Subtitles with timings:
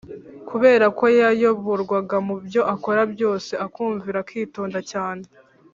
[0.49, 5.25] Kubera ko yayoborwaga mu byo akora byose akumvira akitonda cyane,